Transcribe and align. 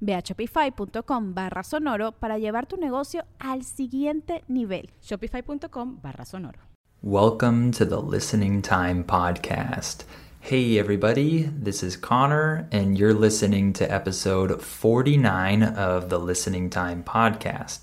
Ve 0.00 0.14
a 0.14 0.22
shopify.com 0.22 1.34
barra 1.34 1.62
sonoro 1.62 2.12
para 2.12 2.38
llevar 2.38 2.66
tu 2.66 2.76
negocio 2.76 3.24
al 3.38 3.64
siguiente 3.64 4.44
nivel. 4.48 4.90
Shopify.com 5.02 6.00
barra 6.02 6.24
sonoro. 6.24 6.58
Welcome 7.02 7.70
to 7.72 7.84
the 7.84 8.00
Listening 8.00 8.60
Time 8.60 9.04
Podcast. 9.04 10.04
Hey, 10.40 10.78
everybody, 10.78 11.42
this 11.42 11.82
is 11.82 11.96
Connor, 11.96 12.68
and 12.72 12.98
you're 12.98 13.14
listening 13.14 13.72
to 13.74 13.92
episode 13.92 14.62
49 14.62 15.62
of 15.62 16.08
the 16.08 16.18
Listening 16.18 16.70
Time 16.70 17.02
Podcast. 17.04 17.82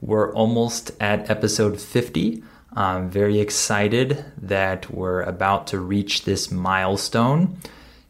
We're 0.00 0.32
almost 0.34 0.92
at 0.98 1.30
episode 1.30 1.80
50. 1.80 2.42
I'm 2.72 3.10
very 3.10 3.38
excited 3.38 4.24
that 4.40 4.90
we're 4.90 5.22
about 5.22 5.66
to 5.68 5.78
reach 5.78 6.24
this 6.24 6.50
milestone. 6.50 7.58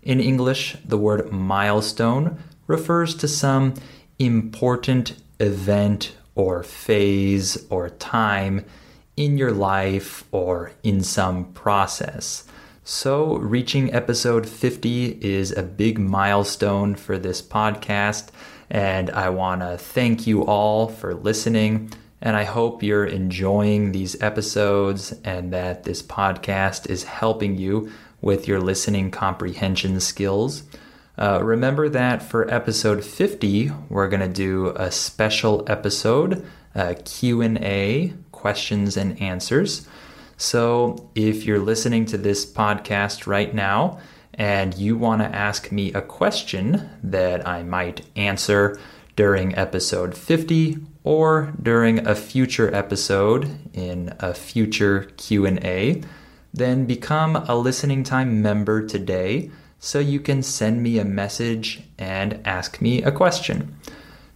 In 0.02 0.20
English, 0.20 0.76
the 0.84 0.98
word 0.98 1.30
milestone 1.30 2.38
refers 2.70 3.16
to 3.16 3.26
some 3.26 3.74
important 4.20 5.16
event 5.40 6.14
or 6.36 6.62
phase 6.62 7.66
or 7.68 7.90
time 7.90 8.64
in 9.16 9.36
your 9.36 9.50
life 9.50 10.22
or 10.30 10.70
in 10.84 11.02
some 11.02 11.52
process. 11.52 12.44
So, 12.84 13.36
reaching 13.38 13.92
episode 13.92 14.48
50 14.48 15.18
is 15.20 15.50
a 15.50 15.64
big 15.64 15.98
milestone 15.98 16.94
for 16.94 17.18
this 17.18 17.42
podcast, 17.42 18.28
and 18.70 19.10
I 19.10 19.30
want 19.30 19.62
to 19.62 19.76
thank 19.76 20.28
you 20.28 20.44
all 20.46 20.86
for 20.86 21.12
listening. 21.14 21.92
And 22.22 22.36
I 22.36 22.44
hope 22.44 22.84
you're 22.84 23.06
enjoying 23.06 23.90
these 23.90 24.20
episodes 24.22 25.12
and 25.24 25.52
that 25.52 25.82
this 25.82 26.02
podcast 26.02 26.88
is 26.88 27.02
helping 27.02 27.56
you 27.56 27.90
with 28.20 28.46
your 28.46 28.60
listening 28.60 29.10
comprehension 29.10 29.98
skills. 29.98 30.62
Uh, 31.20 31.38
remember 31.42 31.86
that 31.90 32.22
for 32.22 32.50
episode 32.50 33.04
50, 33.04 33.70
we're 33.90 34.08
going 34.08 34.22
to 34.22 34.28
do 34.28 34.68
a 34.68 34.90
special 34.90 35.62
episode, 35.66 36.46
uh, 36.74 36.94
Q&A, 37.04 38.14
questions 38.32 38.96
and 38.96 39.20
answers. 39.20 39.86
So 40.38 41.10
if 41.14 41.44
you're 41.44 41.58
listening 41.58 42.06
to 42.06 42.16
this 42.16 42.50
podcast 42.50 43.26
right 43.26 43.54
now 43.54 43.98
and 44.32 44.74
you 44.74 44.96
want 44.96 45.20
to 45.20 45.28
ask 45.28 45.70
me 45.70 45.92
a 45.92 46.00
question 46.00 46.88
that 47.02 47.46
I 47.46 47.64
might 47.64 48.06
answer 48.16 48.80
during 49.14 49.54
episode 49.54 50.16
50 50.16 50.78
or 51.04 51.52
during 51.60 52.06
a 52.06 52.14
future 52.14 52.74
episode 52.74 53.58
in 53.74 54.14
a 54.20 54.32
future 54.32 55.12
Q&A, 55.18 56.02
then 56.54 56.86
become 56.86 57.36
a 57.36 57.54
listening 57.54 58.04
time 58.04 58.40
member 58.40 58.86
today 58.86 59.50
so 59.80 59.98
you 59.98 60.20
can 60.20 60.42
send 60.42 60.82
me 60.82 60.98
a 60.98 61.04
message 61.04 61.80
and 61.98 62.40
ask 62.44 62.82
me 62.82 63.02
a 63.02 63.10
question. 63.10 63.74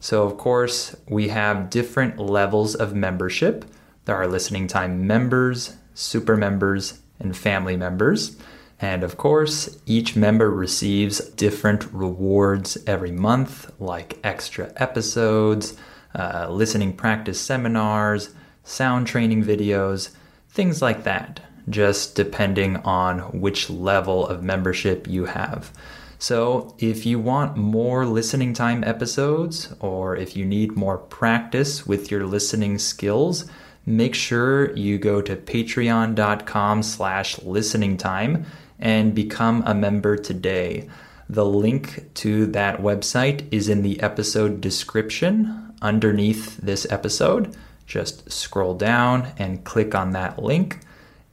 So, 0.01 0.25
of 0.25 0.39
course, 0.39 0.97
we 1.07 1.29
have 1.29 1.71
different 1.71 2.19
levels 2.19 2.75
of 2.75 2.95
membership. 2.95 3.67
There 4.07 4.17
are 4.17 4.27
listening 4.27 4.67
time 4.67 5.07
members, 5.07 5.77
super 5.95 6.37
members, 6.37 6.99
and 7.21 7.37
family 7.37 7.77
members. 7.77 8.37
And 8.81 9.05
of 9.05 9.17
course, 9.19 9.79
each 9.87 10.17
member 10.17 10.51
receives 10.51 11.21
different 11.31 11.93
rewards 11.93 12.77
every 12.87 13.13
month, 13.13 13.71
like 13.79 14.19
extra 14.25 14.73
episodes, 14.77 15.77
uh, 16.15 16.49
listening 16.51 16.95
practice 16.95 17.41
seminars, 17.41 18.31
sound 18.63 19.07
training 19.07 19.45
videos, 19.45 20.11
things 20.49 20.81
like 20.81 21.05
that 21.05 21.41
just 21.69 22.15
depending 22.15 22.77
on 22.79 23.21
which 23.41 23.71
level 23.71 24.27
of 24.27 24.43
membership 24.43 25.09
you 25.09 25.27
have. 25.27 25.73
So, 26.19 26.75
if 26.79 27.05
you 27.05 27.19
want 27.19 27.57
more 27.57 28.07
listening 28.07 28.55
time 28.55 28.83
episodes 28.85 29.75
or 29.81 30.17
if 30.17 30.37
you 30.37 30.45
need 30.45 30.77
more 30.77 30.97
practice 30.97 31.87
with 31.87 32.11
your 32.11 32.27
listening 32.27 32.79
skills, 32.79 33.45
make 33.85 34.15
sure 34.15 34.75
you 34.77 34.97
go 34.97 35.21
to 35.21 35.37
patreon.com 35.37 36.83
slash 36.83 37.39
listening 37.43 37.97
time 37.97 38.47
and 38.79 39.15
become 39.15 39.63
a 39.67 39.75
member 39.75 40.17
today. 40.17 40.89
The 41.29 41.45
link 41.45 42.15
to 42.15 42.47
that 42.47 42.81
website 42.81 43.47
is 43.51 43.69
in 43.69 43.83
the 43.83 44.01
episode 44.01 44.61
description 44.61 45.75
underneath 45.83 46.57
this 46.59 46.87
episode. 46.91 47.55
Just 47.87 48.31
scroll 48.31 48.75
down 48.75 49.33
and 49.37 49.65
click 49.65 49.95
on 49.95 50.13
that 50.13 50.43
link 50.43 50.81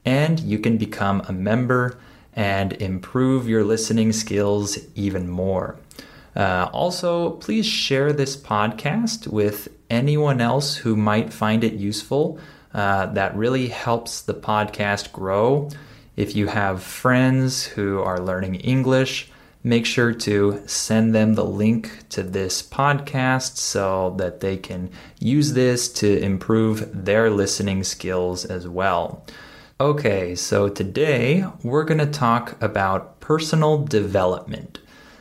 and 0.04 0.40
you 0.40 0.58
can 0.58 0.76
become 0.78 1.22
a 1.28 1.32
member 1.32 1.98
and 2.34 2.72
improve 2.74 3.48
your 3.48 3.64
listening 3.64 4.12
skills 4.12 4.78
even 4.94 5.28
more. 5.28 5.76
Uh, 6.34 6.68
also, 6.72 7.30
please 7.30 7.66
share 7.66 8.12
this 8.12 8.36
podcast 8.36 9.26
with 9.26 9.68
anyone 9.90 10.40
else 10.40 10.76
who 10.76 10.96
might 10.96 11.32
find 11.32 11.62
it 11.62 11.74
useful. 11.74 12.38
Uh, 12.72 13.06
that 13.06 13.36
really 13.36 13.68
helps 13.68 14.22
the 14.22 14.34
podcast 14.34 15.12
grow. 15.12 15.68
If 16.16 16.34
you 16.34 16.46
have 16.46 16.82
friends 16.82 17.64
who 17.64 18.00
are 18.00 18.18
learning 18.18 18.56
English, 18.56 19.30
make 19.62 19.84
sure 19.84 20.12
to 20.12 20.62
send 20.66 21.14
them 21.14 21.34
the 21.34 21.44
link 21.44 22.08
to 22.08 22.22
this 22.22 22.62
podcast 22.62 23.56
so 23.58 24.14
that 24.18 24.40
they 24.40 24.56
can 24.56 24.90
use 25.20 25.52
this 25.52 25.88
to 25.92 26.18
improve 26.20 27.04
their 27.04 27.30
listening 27.30 27.84
skills 27.84 28.44
as 28.46 28.66
well. 28.66 29.24
Okay, 29.80 30.34
so 30.34 30.68
today 30.68 31.44
we're 31.64 31.84
going 31.84 31.98
to 31.98 32.06
talk 32.06 32.60
about 32.62 33.20
personal 33.20 33.78
development. 33.78 34.78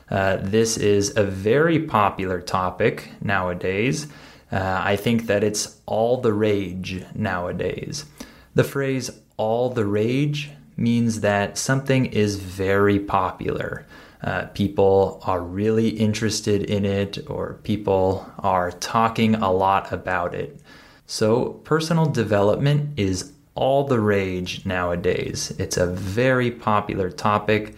Uh, 0.09 0.37
this 0.41 0.77
is 0.77 1.15
a 1.15 1.23
very 1.23 1.79
popular 1.79 2.41
topic 2.41 3.09
nowadays. 3.21 4.07
Uh, 4.51 4.81
I 4.83 4.97
think 4.97 5.27
that 5.27 5.43
it's 5.43 5.79
all 5.85 6.17
the 6.17 6.33
rage 6.33 7.03
nowadays. 7.15 8.05
The 8.53 8.65
phrase 8.65 9.09
all 9.37 9.69
the 9.69 9.85
rage 9.85 10.51
means 10.75 11.21
that 11.21 11.57
something 11.57 12.07
is 12.07 12.35
very 12.35 12.99
popular. 12.99 13.87
Uh, 14.21 14.47
people 14.47 15.21
are 15.23 15.41
really 15.41 15.89
interested 15.89 16.63
in 16.63 16.85
it, 16.85 17.17
or 17.27 17.53
people 17.63 18.29
are 18.37 18.71
talking 18.71 19.33
a 19.35 19.51
lot 19.51 19.91
about 19.91 20.35
it. 20.35 20.59
So, 21.07 21.53
personal 21.63 22.05
development 22.05 22.99
is 22.99 23.31
all 23.55 23.85
the 23.85 23.99
rage 23.99 24.65
nowadays. 24.65 25.51
It's 25.57 25.77
a 25.77 25.87
very 25.87 26.51
popular 26.51 27.09
topic, 27.09 27.75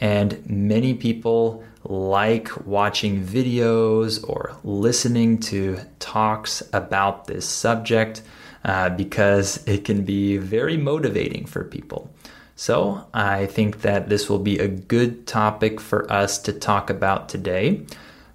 and 0.00 0.44
many 0.48 0.94
people 0.94 1.64
like 1.84 2.66
watching 2.66 3.24
videos 3.24 4.26
or 4.28 4.56
listening 4.64 5.38
to 5.38 5.78
talks 5.98 6.62
about 6.72 7.26
this 7.26 7.46
subject 7.46 8.22
uh, 8.64 8.88
because 8.90 9.62
it 9.66 9.84
can 9.84 10.04
be 10.04 10.38
very 10.38 10.76
motivating 10.76 11.44
for 11.44 11.64
people. 11.64 12.10
So, 12.56 13.06
I 13.12 13.46
think 13.46 13.82
that 13.82 14.08
this 14.08 14.28
will 14.28 14.38
be 14.38 14.58
a 14.58 14.68
good 14.68 15.26
topic 15.26 15.80
for 15.80 16.10
us 16.10 16.38
to 16.38 16.52
talk 16.52 16.88
about 16.88 17.28
today. 17.28 17.84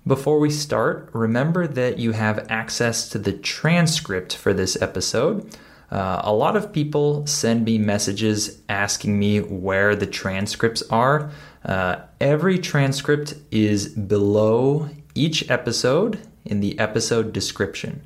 Before 0.06 0.40
we 0.40 0.50
start, 0.50 1.10
remember 1.14 1.68
that 1.68 2.00
you 2.00 2.12
have 2.12 2.48
access 2.50 3.08
to 3.10 3.18
the 3.18 3.32
transcript 3.32 4.36
for 4.36 4.54
this 4.54 4.80
episode. 4.82 5.50
Uh, 5.92 6.22
a 6.24 6.34
lot 6.34 6.56
of 6.56 6.72
people 6.72 7.26
send 7.26 7.66
me 7.66 7.78
messages 7.78 8.62
asking 8.70 9.18
me 9.18 9.40
where 9.40 9.96
the 9.96 10.06
transcripts 10.06 10.84
are. 10.90 11.32
Uh, 11.66 11.98
every 12.22 12.60
transcript 12.60 13.34
is 13.52 13.90
below 13.90 14.90
each 15.16 15.50
episode 15.50 16.20
in 16.46 16.60
the 16.60 16.78
episode 16.80 17.34
description. 17.34 18.02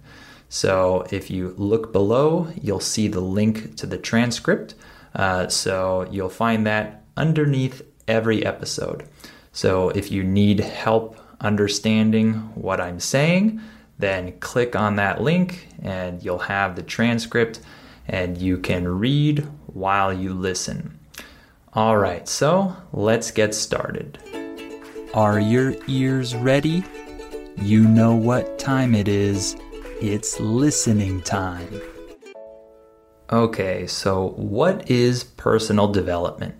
So 0.50 1.06
if 1.12 1.30
you 1.30 1.56
look 1.58 1.92
below, 1.92 2.48
you'll 2.62 2.80
see 2.80 3.08
the 3.08 3.22
link 3.22 3.76
to 3.78 3.86
the 3.86 3.98
transcript. 3.98 4.76
Uh, 5.16 5.48
so 5.48 6.08
you'll 6.12 6.30
find 6.30 6.66
that 6.68 7.04
underneath 7.18 7.82
every 8.08 8.46
episode. 8.46 9.08
So 9.52 9.90
if 9.90 10.12
you 10.12 10.24
need 10.24 10.60
help 10.60 11.18
understanding 11.42 12.34
what 12.56 12.80
I'm 12.80 13.00
saying, 13.00 13.62
then 14.00 14.40
click 14.40 14.76
on 14.76 14.96
that 14.98 15.22
link 15.22 15.68
and 15.82 16.24
you'll 16.24 16.40
have 16.40 16.76
the 16.76 16.84
transcript 16.84 17.60
and 18.08 18.38
you 18.38 18.58
can 18.58 18.88
read 18.88 19.48
while 19.68 20.14
you 20.14 20.34
listen. 20.34 21.00
All 21.74 21.98
right, 21.98 22.28
so 22.28 22.76
let's 22.92 23.32
get 23.32 23.56
started. 23.56 24.20
Are 25.14 25.40
your 25.40 25.76
ears 25.88 26.36
ready? 26.36 26.84
You 27.58 27.88
know 27.88 28.16
what 28.16 28.60
time 28.60 28.96
it 28.96 29.08
is. 29.08 29.56
It's 30.02 30.40
listening 30.40 31.22
time. 31.22 31.82
Okay, 33.32 33.88
so 33.88 34.30
what 34.36 34.90
is 34.90 35.24
personal 35.24 35.88
development? 35.88 36.56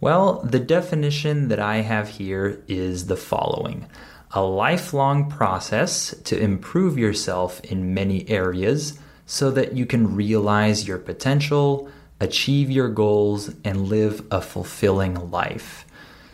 Well, 0.00 0.40
the 0.42 0.58
definition 0.58 1.48
that 1.48 1.60
I 1.60 1.76
have 1.76 2.08
here 2.08 2.62
is 2.66 3.06
the 3.06 3.16
following 3.16 3.86
a 4.32 4.42
lifelong 4.42 5.30
process 5.30 6.14
to 6.24 6.38
improve 6.38 6.96
yourself 6.96 7.60
in 7.64 7.94
many 7.94 8.28
areas 8.28 8.98
so 9.26 9.50
that 9.50 9.74
you 9.74 9.86
can 9.86 10.16
realize 10.16 10.88
your 10.88 10.98
potential, 10.98 11.88
achieve 12.20 12.70
your 12.70 12.88
goals, 12.88 13.54
and 13.64 13.88
live 13.88 14.26
a 14.30 14.40
fulfilling 14.40 15.30
life. 15.30 15.84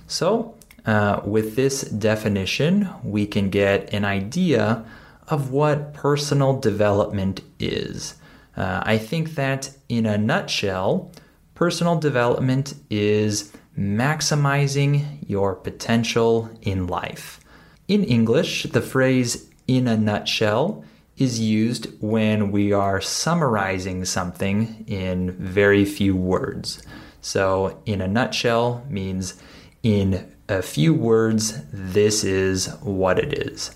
So, 0.07 0.55
uh, 0.87 1.21
with 1.25 1.57
this 1.57 1.83
definition, 1.83 2.89
we 3.03 3.27
can 3.27 3.51
get 3.51 3.93
an 3.93 4.05
idea 4.05 4.85
of 5.27 5.51
what 5.51 5.93
personal 5.93 6.59
development 6.59 7.43
is. 7.59 8.15
Uh, 8.57 8.83
I 8.85 8.97
think 8.97 9.35
that 9.35 9.71
in 9.89 10.07
a 10.07 10.17
nutshell, 10.17 11.11
personal 11.55 11.99
development 11.99 12.75
is 12.89 13.53
maximizing 13.79 15.19
your 15.29 15.55
potential 15.55 16.51
in 16.63 16.87
life. 16.87 17.41
In 17.89 18.05
English, 18.05 18.65
the 18.65 18.83
phrase 18.83 19.49
in 19.67 19.89
a 19.89 19.97
nutshell 19.97 20.85
is 21.17 21.41
used 21.41 21.87
when 22.03 22.53
we 22.53 22.71
are 22.71 23.01
summarizing 23.01 24.05
something 24.05 24.85
in 24.87 25.33
very 25.33 25.87
few 25.87 26.15
words. 26.15 26.83
So, 27.23 27.81
in 27.87 28.03
a 28.03 28.07
nutshell 28.07 28.85
means 28.91 29.41
in 29.83 30.31
a 30.51 30.61
few 30.61 30.93
words, 30.93 31.63
this 31.73 32.25
is 32.25 32.67
what 32.83 33.19
it 33.19 33.33
is. 33.33 33.71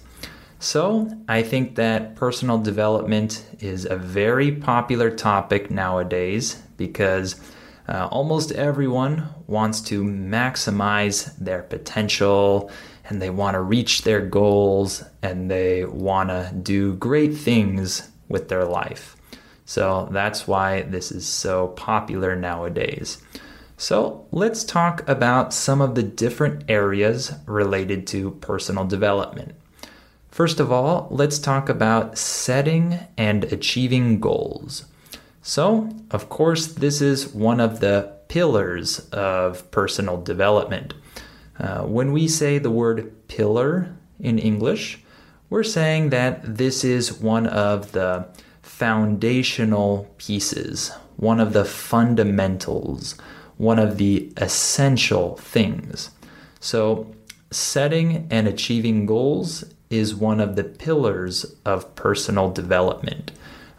So, 0.59 1.11
I 1.26 1.43
think 1.43 1.76
that 1.76 2.14
personal 2.14 2.59
development 2.59 3.47
is 3.61 3.87
a 3.87 3.97
very 3.97 4.53
popular 4.53 5.11
topic 5.11 5.70
nowadays 5.70 6.61
because 6.76 7.41
uh, 7.88 8.09
almost 8.12 8.53
everyone 8.53 9.26
wants 9.47 9.81
to 9.81 10.05
maximize 10.05 11.35
their 11.38 11.62
potential 11.62 12.70
and 13.08 13.20
they 13.20 13.31
want 13.31 13.54
to 13.54 13.60
reach 13.60 14.02
their 14.02 14.20
goals 14.20 15.04
and 15.22 15.50
they 15.50 15.84
want 15.84 16.28
to 16.31 16.52
do 16.62 16.94
great 16.94 17.34
things 17.37 18.08
with 18.28 18.49
their 18.49 18.64
life. 18.64 19.16
So 19.64 20.08
that's 20.10 20.46
why 20.46 20.82
this 20.82 21.10
is 21.10 21.26
so 21.26 21.69
popular 21.69 22.37
nowadays. 22.37 23.22
So 23.76 24.26
let's 24.31 24.64
talk 24.64 25.08
about 25.08 25.52
some 25.52 25.81
of 25.81 25.94
the 25.94 26.02
different 26.02 26.64
areas 26.69 27.32
related 27.46 28.06
to 28.08 28.32
personal 28.32 28.84
development. 28.87 29.54
First 30.31 30.60
of 30.60 30.70
all, 30.72 31.08
let's 31.10 31.38
talk 31.38 31.69
about 31.69 32.16
setting 32.16 33.00
and 33.19 33.44
achieving 33.44 34.20
goals. 34.20 34.87
So, 35.43 35.90
of 36.10 36.28
course, 36.28 36.66
this 36.66 37.02
is 37.02 37.34
one 37.34 37.60
of 37.60 37.81
the 37.81 38.12
pillars 38.28 39.00
of 39.10 39.70
personal 39.70 40.22
development. 40.22 40.94
Uh, 41.62 41.82
when 41.82 42.12
we 42.12 42.26
say 42.26 42.59
the 42.59 42.70
word 42.70 43.29
pillar 43.29 43.94
in 44.19 44.38
English, 44.38 44.99
we're 45.49 45.62
saying 45.62 46.11
that 46.11 46.56
this 46.56 46.82
is 46.82 47.12
one 47.12 47.47
of 47.47 47.93
the 47.93 48.26
foundational 48.62 50.12
pieces, 50.19 50.91
one 51.17 51.38
of 51.38 51.53
the 51.53 51.64
fundamentals, 51.64 53.14
one 53.59 53.79
of 53.79 53.97
the 53.97 54.32
essential 54.38 55.37
things. 55.37 56.11
So, 56.59 57.14
setting 57.53 58.26
and 58.31 58.49
achieving 58.49 59.06
goals 59.06 59.62
is 59.88 60.14
one 60.14 60.41
of 60.41 60.56
the 60.56 60.64
pillars 60.64 61.55
of 61.64 61.94
personal 61.94 62.50
development. 62.50 63.31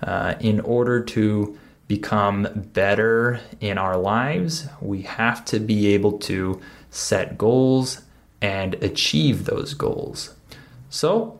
Uh, 0.01 0.35
in 0.39 0.59
order 0.61 1.03
to 1.03 1.57
become 1.87 2.47
better 2.73 3.41
in 3.59 3.77
our 3.77 3.97
lives, 3.97 4.67
we 4.79 5.01
have 5.01 5.43
to 5.45 5.59
be 5.59 5.87
able 5.93 6.17
to 6.19 6.61
set 6.93 7.37
goals, 7.37 8.03
and 8.41 8.75
achieve 8.75 9.45
those 9.45 9.73
goals. 9.73 10.35
So, 10.89 11.39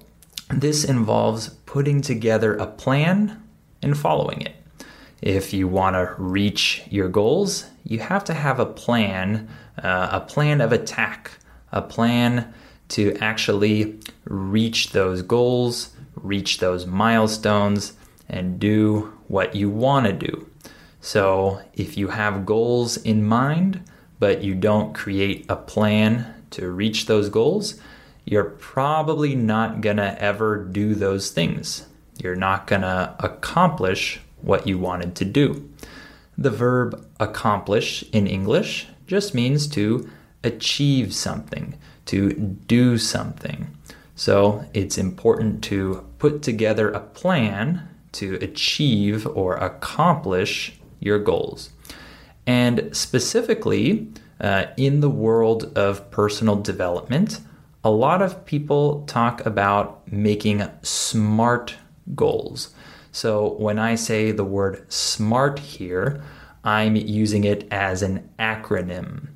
this 0.49 0.83
involves 0.83 1.49
putting 1.65 2.01
together 2.01 2.55
a 2.55 2.65
plan 2.67 3.41
and 3.81 3.97
following 3.97 4.41
it. 4.41 4.55
If 5.21 5.53
you 5.53 5.67
want 5.67 5.95
to 5.95 6.15
reach 6.17 6.83
your 6.89 7.07
goals, 7.07 7.65
you 7.83 7.99
have 7.99 8.23
to 8.25 8.33
have 8.33 8.59
a 8.59 8.65
plan, 8.65 9.47
uh, 9.81 10.09
a 10.11 10.19
plan 10.21 10.59
of 10.59 10.71
attack, 10.71 11.31
a 11.71 11.81
plan 11.81 12.53
to 12.89 13.15
actually 13.19 13.99
reach 14.25 14.91
those 14.91 15.21
goals, 15.21 15.95
reach 16.15 16.59
those 16.59 16.85
milestones, 16.85 17.93
and 18.27 18.59
do 18.59 19.13
what 19.27 19.55
you 19.55 19.69
want 19.69 20.05
to 20.07 20.13
do. 20.13 20.47
So, 21.01 21.61
if 21.73 21.97
you 21.97 22.09
have 22.09 22.45
goals 22.45 22.97
in 22.97 23.25
mind, 23.25 23.81
but 24.19 24.43
you 24.43 24.55
don't 24.55 24.93
create 24.93 25.45
a 25.49 25.55
plan 25.55 26.43
to 26.51 26.71
reach 26.71 27.05
those 27.05 27.29
goals, 27.29 27.79
you're 28.25 28.43
probably 28.43 29.35
not 29.35 29.81
going 29.81 29.97
to 29.97 30.21
ever 30.21 30.63
do 30.63 30.95
those 30.95 31.31
things. 31.31 31.87
You're 32.17 32.35
not 32.35 32.67
going 32.67 32.81
to 32.81 33.15
accomplish 33.19 34.21
what 34.41 34.67
you 34.67 34.77
wanted 34.77 35.15
to 35.15 35.25
do. 35.25 35.69
The 36.37 36.49
verb 36.49 37.05
accomplish 37.19 38.03
in 38.11 38.27
English 38.27 38.87
just 39.07 39.33
means 39.33 39.67
to 39.67 40.09
achieve 40.43 41.13
something, 41.13 41.77
to 42.05 42.33
do 42.33 42.97
something. 42.97 43.75
So 44.15 44.65
it's 44.73 44.97
important 44.97 45.63
to 45.65 46.07
put 46.19 46.41
together 46.41 46.89
a 46.91 46.99
plan 46.99 47.87
to 48.13 48.35
achieve 48.35 49.25
or 49.27 49.55
accomplish 49.55 50.79
your 50.99 51.19
goals. 51.19 51.71
And 52.45 52.89
specifically, 52.95 54.07
uh, 54.39 54.65
in 54.77 54.99
the 54.99 55.09
world 55.09 55.71
of 55.77 56.09
personal 56.11 56.57
development, 56.57 57.39
a 57.83 57.91
lot 57.91 58.21
of 58.21 58.45
people 58.45 59.03
talk 59.05 59.45
about 59.45 60.11
making 60.11 60.63
smart 60.81 61.75
goals. 62.15 62.73
So 63.11 63.53
when 63.53 63.77
I 63.77 63.95
say 63.95 64.31
the 64.31 64.43
word 64.43 64.91
smart 64.91 65.59
here, 65.59 66.23
I'm 66.63 66.95
using 66.95 67.43
it 67.43 67.67
as 67.71 68.01
an 68.01 68.29
acronym. 68.39 69.27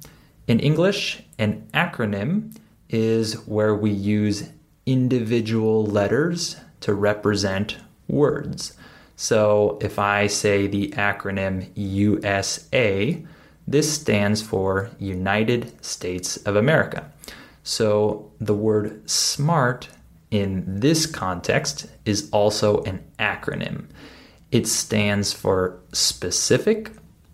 In 0.47 0.59
English, 0.59 1.23
an 1.37 1.67
acronym 1.73 2.55
is 2.89 3.45
where 3.45 3.75
we 3.75 3.91
use 3.91 4.49
individual 4.85 5.85
letters 5.85 6.55
to 6.79 6.93
represent 6.93 7.77
words. 8.07 8.73
So 9.17 9.79
if 9.81 9.97
I 9.97 10.27
say 10.27 10.67
the 10.67 10.89
acronym 10.91 11.71
USA, 11.73 13.25
this 13.67 13.91
stands 13.91 14.43
for 14.43 14.91
United 14.99 15.83
States 15.83 16.37
of 16.37 16.55
America. 16.55 17.11
So 17.63 18.31
the 18.39 18.53
word 18.53 19.09
SMART 19.09 19.89
in 20.29 20.79
this 20.79 21.07
context 21.07 21.87
is 22.05 22.29
also 22.31 22.83
an 22.83 23.03
acronym. 23.17 23.87
It 24.51 24.67
stands 24.67 25.33
for 25.33 25.79
specific, 25.91 26.91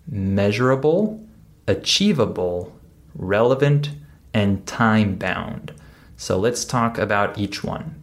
measurable, 0.08 1.22
achievable, 1.68 2.74
relevant, 3.13 3.92
and 4.34 4.66
time 4.66 5.16
bound. 5.16 5.74
So 6.16 6.40
let's 6.40 6.63
talk 6.63 6.98
about 6.98 7.38
each 7.38 7.62
one. 7.62 8.02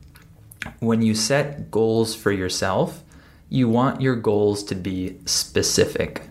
When 0.81 1.01
you 1.01 1.15
set 1.15 1.71
goals 1.71 2.15
for 2.15 2.31
yourself, 2.31 3.03
you 3.51 3.69
want 3.69 4.01
your 4.01 4.17
goals 4.17 4.63
to 4.65 4.75
be 4.75 5.19
specific, 5.27 6.23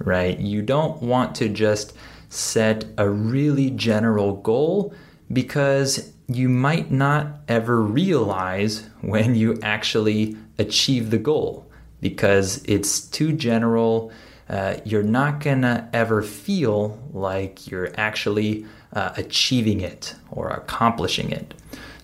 right? 0.00 0.38
You 0.38 0.60
don't 0.60 1.00
want 1.00 1.34
to 1.36 1.48
just 1.48 1.96
set 2.28 2.84
a 2.98 3.08
really 3.08 3.70
general 3.70 4.34
goal 4.34 4.92
because 5.32 6.12
you 6.26 6.48
might 6.48 6.90
not 6.90 7.28
ever 7.48 7.80
realize 7.80 8.88
when 9.02 9.34
you 9.36 9.58
actually 9.62 10.36
achieve 10.58 11.10
the 11.10 11.18
goal 11.18 11.70
because 12.00 12.62
it's 12.64 13.00
too 13.00 13.32
general. 13.32 14.10
Uh, 14.48 14.76
you're 14.84 15.02
not 15.02 15.40
gonna 15.40 15.88
ever 15.92 16.22
feel 16.22 16.98
like 17.12 17.66
you're 17.68 17.92
actually 17.96 18.66
uh, 18.92 19.12
achieving 19.16 19.80
it 19.80 20.14
or 20.30 20.48
accomplishing 20.50 21.30
it. 21.30 21.54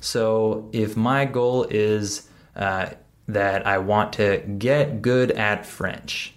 So, 0.01 0.71
if 0.73 0.97
my 0.97 1.27
goal 1.27 1.65
is 1.65 2.29
uh, 2.57 2.91
that 3.33 3.67
I 3.67 3.79
want 3.79 4.13
to 4.15 4.39
get 4.59 5.03
good 5.03 5.31
at 5.33 5.67
French. 5.67 6.35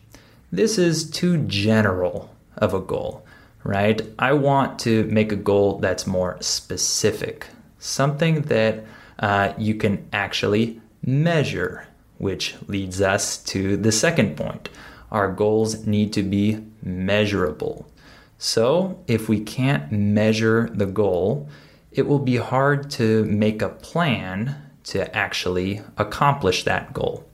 This 0.51 0.77
is 0.77 1.09
too 1.09 1.37
general, 1.37 2.33
of 2.57 2.73
a 2.73 2.79
goal, 2.79 3.25
right? 3.63 4.01
I 4.19 4.33
want 4.33 4.79
to 4.79 5.05
make 5.05 5.31
a 5.31 5.37
goal 5.37 5.79
that's 5.79 6.07
more 6.07 6.37
specific, 6.41 7.47
something 7.79 8.43
that 8.43 8.83
uh, 9.19 9.53
you 9.57 9.75
can 9.75 10.07
actually 10.13 10.81
measure, 11.05 11.87
which 12.17 12.55
leads 12.67 13.01
us 13.01 13.37
to 13.43 13.77
the 13.77 13.91
second 13.91 14.37
point. 14.37 14.69
Our 15.11 15.31
goals 15.31 15.85
need 15.85 16.13
to 16.13 16.23
be 16.23 16.63
measurable. 16.81 17.89
So, 18.37 19.03
if 19.07 19.29
we 19.29 19.39
can't 19.39 19.91
measure 19.91 20.69
the 20.73 20.85
goal, 20.85 21.47
it 21.91 22.07
will 22.07 22.19
be 22.19 22.37
hard 22.37 22.89
to 22.91 23.23
make 23.25 23.61
a 23.61 23.69
plan 23.69 24.55
to 24.83 25.15
actually 25.15 25.81
accomplish 25.97 26.63
that 26.63 26.93
goal 26.93 27.27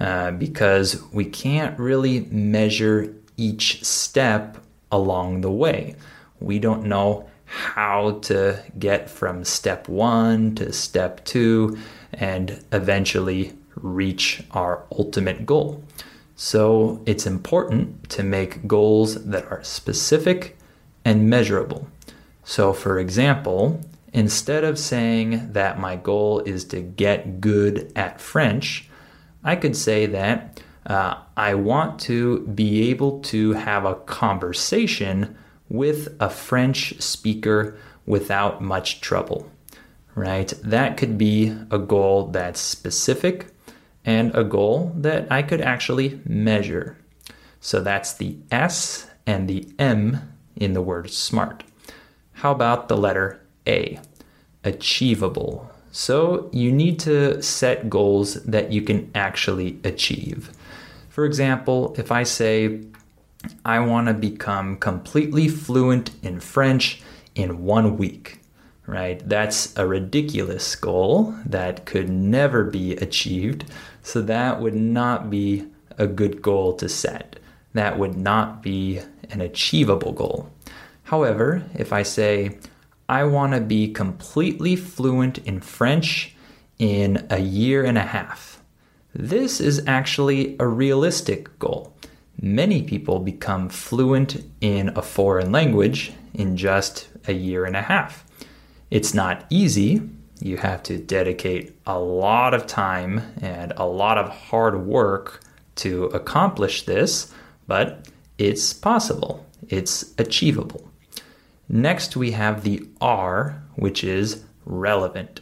uh, 0.00 0.30
because 0.32 1.02
we 1.12 1.24
can't 1.24 1.78
really 1.78 2.20
measure 2.30 3.14
each 3.36 3.84
step 3.84 4.58
along 4.90 5.40
the 5.42 5.50
way. 5.50 5.94
We 6.40 6.58
don't 6.58 6.84
know 6.84 7.28
how 7.44 8.18
to 8.22 8.62
get 8.78 9.08
from 9.08 9.44
step 9.44 9.88
one 9.88 10.54
to 10.56 10.72
step 10.72 11.24
two 11.24 11.78
and 12.12 12.62
eventually 12.72 13.54
reach 13.74 14.42
our 14.50 14.84
ultimate 14.92 15.46
goal. 15.46 15.82
So 16.36 17.02
it's 17.06 17.26
important 17.26 18.08
to 18.10 18.22
make 18.22 18.66
goals 18.68 19.24
that 19.24 19.50
are 19.50 19.64
specific 19.64 20.56
and 21.04 21.28
measurable. 21.28 21.88
So, 22.44 22.72
for 22.72 22.98
example, 22.98 23.80
instead 24.18 24.64
of 24.64 24.76
saying 24.76 25.52
that 25.52 25.78
my 25.78 25.94
goal 25.94 26.40
is 26.40 26.64
to 26.64 26.80
get 26.80 27.40
good 27.40 27.92
at 27.94 28.20
French, 28.20 28.88
I 29.44 29.54
could 29.54 29.76
say 29.76 30.06
that 30.06 30.60
uh, 30.86 31.22
I 31.36 31.54
want 31.54 32.00
to 32.00 32.40
be 32.40 32.90
able 32.90 33.20
to 33.20 33.52
have 33.52 33.84
a 33.84 33.94
conversation 33.94 35.38
with 35.68 36.16
a 36.18 36.28
French 36.28 37.00
speaker 37.00 37.76
without 38.06 38.60
much 38.60 39.00
trouble, 39.00 39.48
right? 40.16 40.52
That 40.64 40.96
could 40.96 41.16
be 41.16 41.56
a 41.70 41.78
goal 41.78 42.26
that's 42.28 42.58
specific 42.58 43.46
and 44.04 44.34
a 44.34 44.42
goal 44.42 44.92
that 44.96 45.30
I 45.30 45.42
could 45.42 45.60
actually 45.60 46.20
measure. 46.24 46.96
So 47.60 47.80
that's 47.80 48.14
the 48.14 48.36
S 48.50 49.08
and 49.26 49.46
the 49.48 49.68
M 49.78 50.34
in 50.56 50.72
the 50.72 50.82
word 50.82 51.08
smart. 51.10 51.62
How 52.32 52.50
about 52.50 52.88
the 52.88 52.96
letter 52.96 53.40
A? 53.64 54.00
Achievable. 54.68 55.70
So 55.92 56.50
you 56.52 56.70
need 56.70 56.98
to 57.00 57.42
set 57.42 57.88
goals 57.88 58.34
that 58.44 58.70
you 58.70 58.82
can 58.82 59.10
actually 59.14 59.80
achieve. 59.82 60.50
For 61.08 61.24
example, 61.24 61.94
if 61.98 62.12
I 62.12 62.22
say, 62.22 62.82
I 63.64 63.80
want 63.80 64.08
to 64.08 64.14
become 64.14 64.76
completely 64.76 65.48
fluent 65.48 66.10
in 66.22 66.40
French 66.40 67.00
in 67.34 67.64
one 67.64 67.96
week, 67.96 68.40
right? 68.86 69.26
That's 69.26 69.76
a 69.78 69.86
ridiculous 69.86 70.76
goal 70.76 71.34
that 71.46 71.86
could 71.86 72.10
never 72.10 72.64
be 72.64 72.92
achieved. 72.96 73.64
So 74.02 74.20
that 74.22 74.60
would 74.60 74.74
not 74.74 75.30
be 75.30 75.66
a 75.96 76.06
good 76.06 76.42
goal 76.42 76.74
to 76.74 76.88
set. 76.88 77.38
That 77.72 77.98
would 77.98 78.16
not 78.16 78.62
be 78.62 79.00
an 79.30 79.40
achievable 79.40 80.12
goal. 80.12 80.50
However, 81.04 81.62
if 81.74 81.92
I 81.92 82.02
say, 82.02 82.58
I 83.08 83.24
want 83.24 83.54
to 83.54 83.60
be 83.60 83.92
completely 83.92 84.76
fluent 84.76 85.38
in 85.38 85.60
French 85.60 86.34
in 86.78 87.26
a 87.30 87.40
year 87.40 87.84
and 87.84 87.98
a 87.98 88.02
half, 88.02 88.62
this 89.14 89.60
is 89.60 89.82
actually 89.86 90.56
a 90.60 90.66
realistic 90.66 91.58
goal. 91.58 91.92
Many 92.40 92.82
people 92.82 93.18
become 93.18 93.68
fluent 93.68 94.44
in 94.60 94.90
a 94.90 95.02
foreign 95.02 95.50
language 95.50 96.12
in 96.34 96.56
just 96.56 97.08
a 97.26 97.32
year 97.32 97.64
and 97.64 97.74
a 97.74 97.82
half. 97.82 98.24
It's 98.90 99.12
not 99.12 99.44
easy. 99.50 100.02
You 100.40 100.58
have 100.58 100.84
to 100.84 100.98
dedicate 100.98 101.76
a 101.84 101.98
lot 101.98 102.54
of 102.54 102.66
time 102.66 103.22
and 103.42 103.72
a 103.76 103.86
lot 103.86 104.18
of 104.18 104.28
hard 104.28 104.86
work 104.86 105.40
to 105.76 106.04
accomplish 106.06 106.82
this, 106.82 107.32
but 107.66 108.06
it's 108.38 108.72
possible. 108.72 109.44
It's 109.68 110.14
achievable. 110.16 110.88
Next, 111.68 112.16
we 112.16 112.30
have 112.32 112.62
the 112.62 112.88
R, 113.00 113.62
which 113.76 114.02
is 114.02 114.44
relevant. 114.64 115.40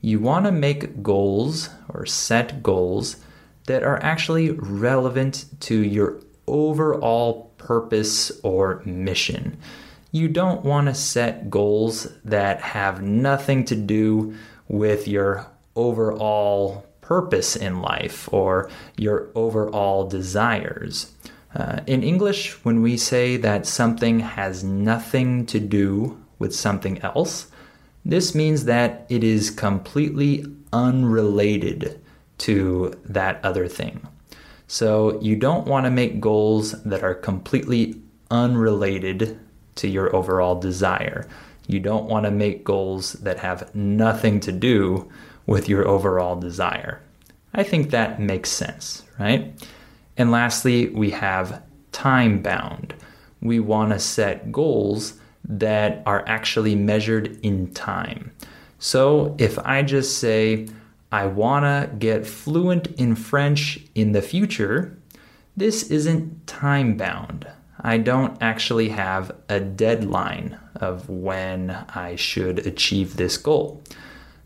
You 0.00 0.20
want 0.20 0.46
to 0.46 0.52
make 0.52 1.02
goals 1.02 1.68
or 1.88 2.06
set 2.06 2.62
goals 2.62 3.16
that 3.66 3.82
are 3.82 4.02
actually 4.02 4.50
relevant 4.50 5.46
to 5.60 5.76
your 5.76 6.20
overall 6.46 7.52
purpose 7.58 8.30
or 8.42 8.82
mission. 8.84 9.58
You 10.12 10.28
don't 10.28 10.64
want 10.64 10.86
to 10.86 10.94
set 10.94 11.50
goals 11.50 12.08
that 12.24 12.60
have 12.60 13.02
nothing 13.02 13.64
to 13.66 13.74
do 13.74 14.34
with 14.68 15.08
your 15.08 15.46
overall 15.74 16.86
purpose 17.00 17.54
in 17.54 17.82
life 17.82 18.32
or 18.32 18.70
your 18.96 19.28
overall 19.34 20.08
desires. 20.08 21.12
Uh, 21.56 21.80
in 21.86 22.02
English, 22.02 22.52
when 22.66 22.82
we 22.82 22.98
say 22.98 23.38
that 23.38 23.64
something 23.64 24.20
has 24.20 24.62
nothing 24.62 25.46
to 25.46 25.58
do 25.58 26.20
with 26.38 26.54
something 26.54 27.00
else, 27.00 27.46
this 28.04 28.34
means 28.34 28.66
that 28.66 29.06
it 29.08 29.24
is 29.24 29.50
completely 29.50 30.44
unrelated 30.70 31.98
to 32.36 32.92
that 33.06 33.42
other 33.42 33.66
thing. 33.66 34.06
So 34.68 35.18
you 35.22 35.34
don't 35.34 35.66
want 35.66 35.86
to 35.86 35.90
make 35.90 36.20
goals 36.20 36.72
that 36.82 37.02
are 37.02 37.14
completely 37.14 38.02
unrelated 38.30 39.38
to 39.76 39.88
your 39.88 40.14
overall 40.14 40.60
desire. 40.60 41.26
You 41.66 41.80
don't 41.80 42.04
want 42.04 42.26
to 42.26 42.30
make 42.30 42.64
goals 42.64 43.14
that 43.14 43.38
have 43.38 43.74
nothing 43.74 44.40
to 44.40 44.52
do 44.52 45.10
with 45.46 45.70
your 45.70 45.88
overall 45.88 46.36
desire. 46.36 47.00
I 47.54 47.62
think 47.62 47.90
that 47.90 48.20
makes 48.20 48.50
sense, 48.50 49.04
right? 49.18 49.54
And 50.16 50.30
lastly, 50.30 50.88
we 50.88 51.10
have 51.10 51.62
time 51.92 52.42
bound. 52.42 52.94
We 53.40 53.60
want 53.60 53.92
to 53.92 53.98
set 53.98 54.50
goals 54.50 55.14
that 55.44 56.02
are 56.06 56.24
actually 56.26 56.74
measured 56.74 57.38
in 57.42 57.72
time. 57.72 58.32
So 58.78 59.34
if 59.38 59.58
I 59.60 59.82
just 59.82 60.18
say, 60.18 60.68
I 61.12 61.26
want 61.26 61.64
to 61.64 61.94
get 61.96 62.26
fluent 62.26 62.88
in 62.98 63.14
French 63.14 63.80
in 63.94 64.12
the 64.12 64.22
future, 64.22 64.98
this 65.56 65.84
isn't 65.84 66.46
time 66.46 66.96
bound. 66.96 67.46
I 67.80 67.98
don't 67.98 68.36
actually 68.42 68.88
have 68.90 69.32
a 69.48 69.60
deadline 69.60 70.58
of 70.74 71.08
when 71.08 71.70
I 71.94 72.16
should 72.16 72.66
achieve 72.66 73.16
this 73.16 73.36
goal. 73.38 73.82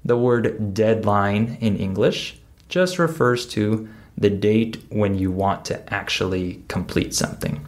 The 0.05 0.17
word 0.17 0.75
deadline 0.75 1.57
in 1.61 1.77
English 1.77 2.39
just 2.69 2.99
refers 2.99 3.47
to 3.49 3.89
the 4.21 4.31
date 4.31 4.79
when 4.91 5.19
you 5.19 5.33
want 5.33 5.65
to 5.65 5.93
actually 5.93 6.63
complete 6.69 7.15
something. 7.15 7.67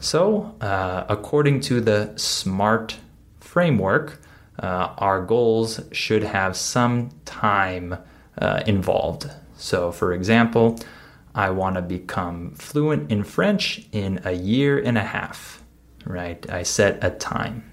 So, 0.00 0.54
uh, 0.60 1.04
according 1.08 1.60
to 1.62 1.80
the 1.80 2.12
SMART 2.16 2.96
framework, 3.40 4.20
uh, 4.60 4.94
our 4.98 5.20
goals 5.22 5.80
should 5.92 6.22
have 6.22 6.56
some 6.56 7.10
time 7.24 7.98
uh, 8.38 8.62
involved. 8.66 9.28
So, 9.56 9.90
for 9.90 10.12
example, 10.12 10.78
I 11.34 11.50
want 11.50 11.76
to 11.76 11.82
become 11.82 12.52
fluent 12.54 13.10
in 13.10 13.24
French 13.24 13.86
in 13.92 14.20
a 14.24 14.32
year 14.32 14.78
and 14.78 14.96
a 14.96 15.02
half, 15.02 15.62
right? 16.04 16.48
I 16.48 16.62
set 16.62 17.02
a 17.02 17.10
time. 17.10 17.68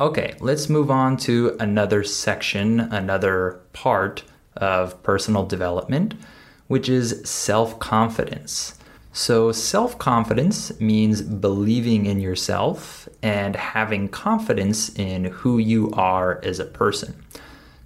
Okay, 0.00 0.36
let's 0.38 0.68
move 0.68 0.90
on 0.90 1.16
to 1.18 1.56
another 1.58 2.04
section, 2.04 2.80
another 2.80 3.60
part 3.72 4.22
of 4.56 5.02
personal 5.02 5.44
development, 5.44 6.14
which 6.68 6.88
is 6.88 7.20
self 7.24 7.78
confidence. 7.78 8.78
So, 9.12 9.50
self 9.50 9.98
confidence 9.98 10.78
means 10.80 11.22
believing 11.22 12.06
in 12.06 12.20
yourself 12.20 13.08
and 13.22 13.56
having 13.56 14.08
confidence 14.08 14.90
in 14.96 15.24
who 15.24 15.58
you 15.58 15.90
are 15.92 16.40
as 16.44 16.60
a 16.60 16.64
person. 16.64 17.20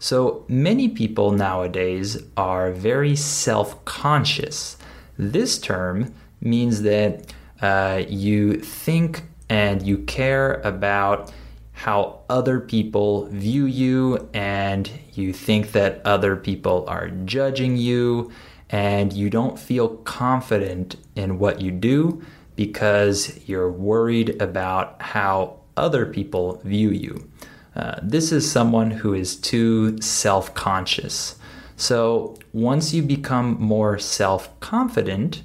So 0.03 0.45
many 0.49 0.89
people 0.89 1.31
nowadays 1.31 2.21
are 2.37 2.73
very 2.73 3.15
self 3.15 3.85
conscious. 3.85 4.77
This 5.17 5.59
term 5.59 6.13
means 6.41 6.83
that 6.83 7.33
uh, 7.61 8.03
you 8.09 8.55
think 8.55 9.23
and 9.49 9.81
you 9.81 9.99
care 9.99 10.55
about 10.63 11.33
how 11.71 12.19
other 12.29 12.59
people 12.59 13.27
view 13.27 13.65
you, 13.65 14.29
and 14.35 14.91
you 15.15 15.33
think 15.33 15.71
that 15.71 16.03
other 16.05 16.35
people 16.35 16.85
are 16.89 17.09
judging 17.25 17.77
you, 17.77 18.33
and 18.73 19.13
you 19.13 19.29
don't 19.29 19.59
feel 19.59 19.89
confident 19.99 20.97
in 21.15 21.39
what 21.39 21.61
you 21.61 21.71
do 21.71 22.23
because 22.57 23.39
you're 23.47 23.71
worried 23.71 24.41
about 24.41 25.01
how 25.01 25.61
other 25.77 26.07
people 26.07 26.61
view 26.65 26.91
you. 26.91 27.31
Uh, 27.77 27.97
this 28.03 28.33
is 28.33 28.51
someone 28.51 28.91
who 28.91 29.15
is 29.15 29.37
too 29.37 30.01
self 30.01 30.55
conscious. 30.55 31.37
So 31.77 32.37
once 32.53 32.93
you 32.93 33.03
become 33.03 33.61
more 33.61 33.99
self 33.99 34.59
confident, 34.61 35.43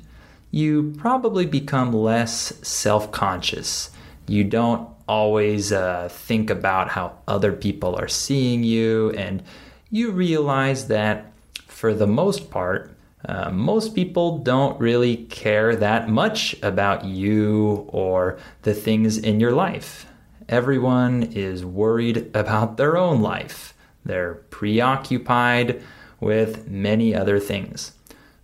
you 0.52 0.94
probably 0.98 1.46
become 1.46 1.92
less 1.92 2.54
self 2.66 3.12
conscious. 3.12 3.92
You 4.28 4.46
don't 4.46 4.90
always 5.08 5.72
uh, 5.72 6.10
think 6.12 6.50
about 6.50 6.90
how 6.90 7.18
other 7.28 7.54
people 7.54 7.96
are 7.96 8.10
seeing 8.10 8.64
you, 8.64 9.12
and 9.12 9.44
you 9.90 10.12
realize 10.12 10.88
that 10.88 11.32
for 11.68 11.94
the 11.94 12.08
most 12.08 12.52
part, 12.52 12.97
uh, 13.28 13.52
most 13.52 13.94
people 13.94 14.38
don't 14.38 14.80
really 14.80 15.18
care 15.26 15.76
that 15.76 16.08
much 16.08 16.56
about 16.64 17.04
you 17.04 17.86
or 17.90 18.40
the 18.62 18.74
things 18.74 19.18
in 19.18 19.40
your 19.40 19.52
life. 19.52 20.06
Everyone 20.48 21.24
is 21.24 21.66
worried 21.66 22.32
about 22.34 22.78
their 22.78 22.98
own 22.98 23.22
life. 23.22 23.74
They're 24.06 24.36
preoccupied 24.36 25.82
with 26.22 26.68
many 26.68 27.14
other 27.14 27.40
things. 27.40 27.92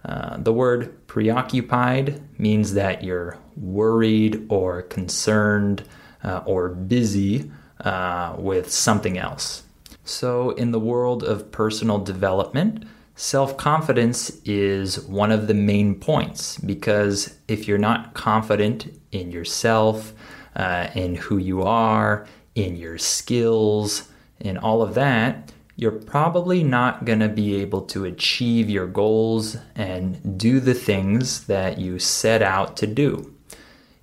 Uh, 0.03 0.35
the 0.37 0.51
word 0.51 1.07
preoccupied 1.07 2.21
means 2.37 2.73
that 2.73 3.03
you're 3.03 3.37
worried 3.55 4.45
or 4.49 4.81
concerned 4.81 5.83
uh, 6.25 6.41
or 6.45 6.67
busy 6.67 7.49
uh, 7.79 8.35
with 8.37 8.69
something 8.69 9.17
else. 9.17 9.63
So, 10.03 10.49
in 10.51 10.71
the 10.71 10.79
world 10.79 11.23
of 11.23 11.53
personal 11.53 11.99
development, 11.99 12.85
self 13.15 13.58
confidence 13.58 14.29
is 14.46 15.00
one 15.01 15.32
of 15.32 15.48
the 15.48 15.53
main 15.53 15.96
points 15.96 16.58
because 16.60 17.36
if 17.48 17.67
you're 17.67 17.77
not 17.77 18.13
confident 18.13 19.00
in 19.12 19.32
yourself, 19.32 20.13
uh, 20.55 20.88
in 20.96 21.15
who 21.15 21.38
you 21.38 21.63
are, 21.63 22.27
in 22.55 22.75
your 22.75 22.98
skills, 22.98 24.10
in 24.39 24.58
all 24.58 24.82
of 24.82 24.93
that, 24.93 25.51
you're 25.75 25.91
probably 25.91 26.63
not 26.63 27.05
going 27.05 27.20
to 27.20 27.29
be 27.29 27.55
able 27.55 27.82
to 27.82 28.05
achieve 28.05 28.70
your 28.70 28.86
goals 28.86 29.58
and 29.75 30.38
do 30.38 30.60
the 30.60 30.74
things 30.74 31.46
that 31.46 31.79
you 31.79 31.98
set 31.98 32.41
out 32.41 32.77
to 32.77 32.88
do. 32.88 33.34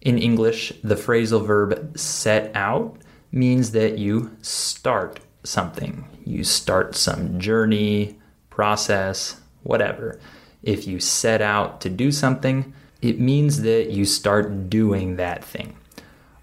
In 0.00 0.18
English, 0.18 0.72
the 0.82 0.96
phrasal 0.96 1.46
verb 1.46 1.96
set 1.96 2.50
out 2.56 2.96
means 3.30 3.70
that 3.72 3.98
you 3.98 4.36
start 4.42 5.20
something. 5.44 6.06
You 6.24 6.42
start 6.42 6.96
some 6.96 7.38
journey, 7.38 8.18
process, 8.60 9.40
whatever. 9.62 10.20
If 10.62 10.86
you 10.86 11.00
set 11.00 11.40
out 11.40 11.80
to 11.80 11.88
do 11.88 12.12
something, 12.12 12.74
it 13.00 13.18
means 13.18 13.62
that 13.62 13.88
you 13.88 14.04
start 14.04 14.68
doing 14.68 15.16
that 15.16 15.42
thing. 15.42 15.78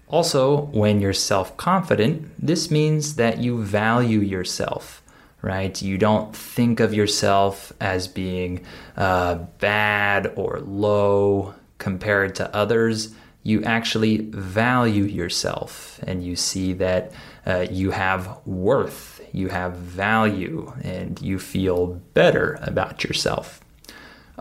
Also, 0.08 0.62
when 0.82 1.00
you're 1.00 1.12
self 1.12 1.56
confident, 1.56 2.28
this 2.36 2.72
means 2.72 3.14
that 3.14 3.38
you 3.38 3.62
value 3.62 4.18
yourself 4.18 5.02
right? 5.40 5.80
You 5.80 5.96
don't 5.98 6.34
think 6.34 6.80
of 6.80 6.92
yourself 6.92 7.72
as 7.80 8.08
being 8.08 8.64
uh, 8.96 9.36
bad 9.60 10.32
or 10.34 10.58
low 10.58 11.54
compared 11.78 12.34
to 12.34 12.52
others. 12.52 13.14
You 13.44 13.62
actually 13.62 14.16
value 14.32 15.04
yourself 15.04 16.00
and 16.04 16.24
you 16.24 16.34
see 16.34 16.72
that 16.74 17.12
uh, 17.48 17.66
you 17.70 17.90
have 17.90 18.38
worth, 18.46 19.20
you 19.32 19.48
have 19.48 19.74
value, 19.74 20.72
and 20.82 21.20
you 21.20 21.38
feel 21.38 21.86
better 22.14 22.58
about 22.62 23.02
yourself. 23.02 23.60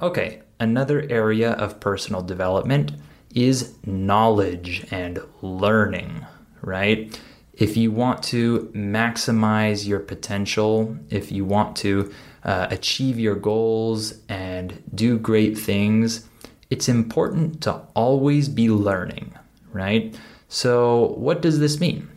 Okay, 0.02 0.42
another 0.60 1.08
area 1.10 1.54
of 1.54 1.80
personal 1.80 2.22
development 2.22 2.92
is 3.34 3.76
knowledge 3.86 4.86
and 4.92 5.20
learning, 5.42 6.26
right? 6.62 7.18
if 7.58 7.76
you 7.76 7.92
want 7.92 8.22
to 8.22 8.72
maximize 8.76 9.88
your 9.88 10.00
potential, 10.00 10.96
if 11.10 11.32
you 11.32 11.44
want 11.44 11.76
to 11.78 12.14
uh, 12.44 12.68
achieve 12.70 13.20
your 13.20 13.36
goals 13.36 14.14
and 14.30 14.82
do 14.94 15.18
great 15.18 15.58
things, 15.58 16.28
it's 16.70 16.88
important 16.88 17.62
to 17.62 17.82
always 17.96 18.48
be 18.48 18.70
learning, 18.70 19.34
right? 19.74 20.16
So, 20.48 21.14
what 21.18 21.42
does 21.42 21.60
this 21.60 21.80
mean? 21.80 22.08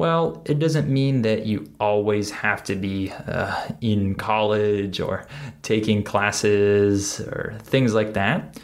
Well, 0.00 0.42
it 0.46 0.58
doesn't 0.58 0.88
mean 0.88 1.20
that 1.22 1.44
you 1.44 1.70
always 1.78 2.30
have 2.30 2.64
to 2.64 2.74
be 2.74 3.12
uh, 3.12 3.68
in 3.82 4.14
college 4.14 4.98
or 4.98 5.26
taking 5.60 6.02
classes 6.02 7.20
or 7.20 7.58
things 7.64 7.92
like 7.92 8.14
that 8.14 8.58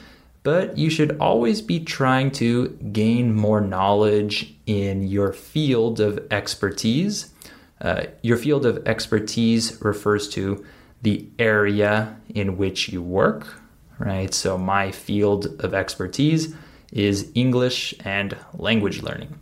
but 0.47 0.79
you 0.79 0.89
should 0.89 1.19
always 1.19 1.61
be 1.61 1.81
trying 1.81 2.31
to 2.31 2.69
gain 2.93 3.35
more 3.35 3.61
knowledge 3.61 4.55
in 4.67 5.03
your 5.03 5.33
field 5.33 5.99
of 5.99 6.25
expertise. 6.31 7.35
Uh, 7.81 8.05
your 8.23 8.37
field 8.37 8.65
of 8.65 8.87
expertise 8.87 9.77
refers 9.83 10.29
to 10.29 10.65
the 11.03 11.27
area 11.41 12.17
in 12.29 12.57
which 12.57 12.89
you 12.91 13.03
work, 13.03 13.61
right? 13.99 14.33
So, 14.33 14.57
my 14.57 14.93
field 14.93 15.47
of 15.65 15.75
expertise 15.75 16.55
is 16.93 17.29
English 17.35 17.93
and 18.05 18.37
language 18.55 19.03
learning. 19.03 19.37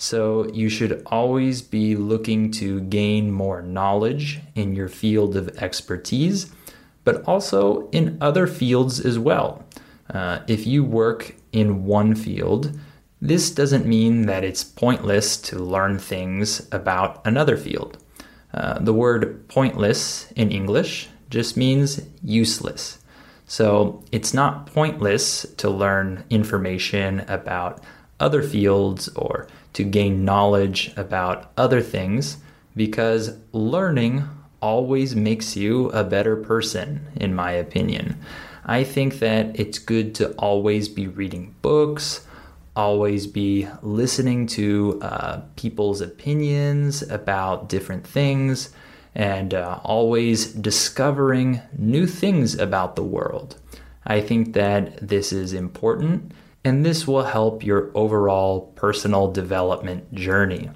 So, 0.00 0.48
you 0.52 0.68
should 0.68 1.02
always 1.06 1.60
be 1.60 1.96
looking 1.96 2.52
to 2.52 2.80
gain 2.82 3.32
more 3.32 3.60
knowledge 3.60 4.40
in 4.54 4.76
your 4.76 4.88
field 4.88 5.36
of 5.36 5.48
expertise, 5.58 6.52
but 7.02 7.24
also 7.24 7.90
in 7.90 8.16
other 8.20 8.46
fields 8.46 9.04
as 9.04 9.18
well. 9.18 9.64
Uh, 10.08 10.38
if 10.46 10.66
you 10.68 10.84
work 10.84 11.34
in 11.52 11.84
one 11.84 12.14
field, 12.14 12.78
this 13.20 13.50
doesn't 13.50 13.86
mean 13.86 14.26
that 14.26 14.44
it's 14.44 14.62
pointless 14.62 15.36
to 15.36 15.58
learn 15.58 15.98
things 15.98 16.68
about 16.70 17.20
another 17.26 17.56
field. 17.56 17.98
Uh, 18.54 18.78
the 18.78 18.94
word 18.94 19.48
pointless 19.48 20.30
in 20.32 20.52
English 20.52 21.08
just 21.28 21.56
means 21.56 22.00
useless. 22.22 22.98
So 23.46 24.04
it's 24.12 24.32
not 24.32 24.66
pointless 24.66 25.44
to 25.56 25.68
learn 25.68 26.24
information 26.30 27.20
about 27.28 27.82
other 28.20 28.42
fields 28.42 29.08
or 29.10 29.48
to 29.72 29.84
gain 29.84 30.24
knowledge 30.24 30.92
about 30.96 31.50
other 31.56 31.80
things 31.80 32.38
because 32.76 33.36
learning 33.52 34.24
always 34.60 35.14
makes 35.14 35.56
you 35.56 35.88
a 35.90 36.04
better 36.04 36.36
person, 36.36 37.06
in 37.16 37.34
my 37.34 37.52
opinion. 37.52 38.18
I 38.64 38.84
think 38.84 39.18
that 39.20 39.58
it's 39.58 39.78
good 39.78 40.14
to 40.16 40.32
always 40.32 40.88
be 40.88 41.06
reading 41.06 41.54
books, 41.62 42.26
always 42.76 43.26
be 43.26 43.68
listening 43.82 44.46
to 44.46 44.98
uh, 45.02 45.40
people's 45.56 46.00
opinions 46.00 47.02
about 47.02 47.68
different 47.68 48.06
things, 48.06 48.70
and 49.14 49.54
uh, 49.54 49.80
always 49.82 50.52
discovering 50.52 51.60
new 51.76 52.06
things 52.06 52.54
about 52.56 52.94
the 52.94 53.02
world. 53.02 53.56
I 54.06 54.20
think 54.20 54.52
that 54.54 55.06
this 55.06 55.32
is 55.32 55.52
important 55.52 56.32
and 56.64 56.84
this 56.84 57.06
will 57.06 57.24
help 57.24 57.64
your 57.64 57.90
overall 57.94 58.72
personal 58.74 59.30
development 59.30 60.12
journey. 60.14 60.70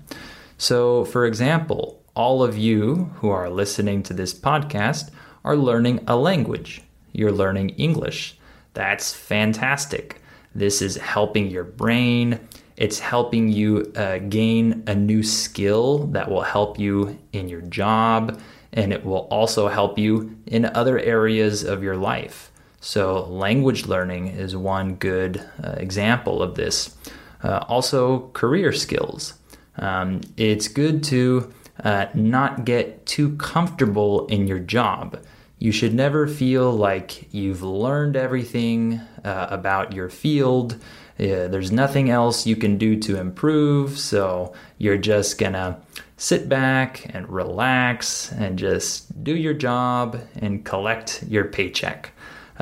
So, 0.59 1.05
for 1.05 1.27
example, 1.27 2.03
all 2.15 2.43
of 2.43 2.57
you 2.57 3.11
who 3.17 3.31
are 3.31 3.51
listening 3.51 4.03
to 4.05 4.15
this 4.15 4.35
podcast 4.35 5.11
are 5.45 5.57
learning 5.57 6.05
a 6.07 6.17
language 6.17 6.83
you're 7.13 7.33
learning 7.33 7.71
English. 7.71 8.39
That's 8.75 9.13
fantastic. 9.13 10.21
This 10.55 10.83
is 10.83 10.97
helping 10.97 11.49
your 11.49 11.65
brain. 11.65 12.41
It's 12.77 12.99
helping 12.99 13.49
you 13.49 13.93
uh, 13.97 14.19
gain 14.19 14.83
a 14.87 14.95
new 14.95 15.23
skill 15.23 16.07
that 16.09 16.31
will 16.31 16.43
help 16.43 16.79
you 16.79 17.19
in 17.33 17.49
your 17.49 17.61
job, 17.63 18.41
and 18.73 18.93
it 18.93 19.05
will 19.05 19.29
also 19.31 19.69
help 19.69 19.99
you 19.99 20.39
in 20.47 20.65
other 20.65 20.99
areas 20.99 21.65
of 21.65 21.83
your 21.83 21.97
life. 21.97 22.52
So, 22.85 23.27
language 23.27 23.87
learning 23.87 24.27
is 24.27 24.57
one 24.57 24.97
good 24.97 25.41
uh, 25.63 25.75
example 25.77 26.43
of 26.43 26.57
this. 26.57 26.97
Uh, 27.41 27.65
also, 27.69 28.29
career 28.33 28.73
skills. 28.73 29.35
Um, 29.77 30.21
it's 30.37 30.67
good 30.67 31.05
to 31.05 31.53
uh, 31.85 32.07
not 32.13 32.65
get 32.65 33.07
too 33.07 33.37
comfortable 33.37 34.27
in 34.27 34.49
your 34.49 34.59
job. 34.59 35.25
You 35.61 35.71
should 35.71 35.95
never 35.95 36.27
feel 36.27 36.73
like 36.73 37.33
you've 37.33 37.63
learned 37.63 38.17
everything 38.17 39.01
uh, 39.25 39.47
about 39.49 39.93
your 39.93 40.09
field. 40.09 40.77
Yeah, 41.19 41.47
there's 41.47 41.71
nothing 41.71 42.11
else 42.11 42.49
you 42.49 42.57
can 42.57 42.79
do 42.79 42.97
to 42.97 43.21
improve, 43.21 43.97
so 43.97 44.55
you're 44.79 44.99
just 44.99 45.39
gonna 45.39 45.81
sit 46.17 46.49
back 46.49 47.07
and 47.15 47.29
relax 47.29 48.33
and 48.33 48.59
just 48.59 49.23
do 49.23 49.37
your 49.37 49.55
job 49.55 50.21
and 50.35 50.65
collect 50.65 51.23
your 51.29 51.45
paycheck. 51.45 52.11